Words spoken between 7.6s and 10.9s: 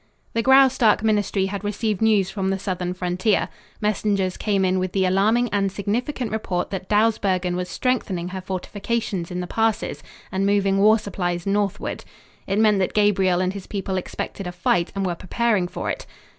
strengthening her fortifications in the passes and moving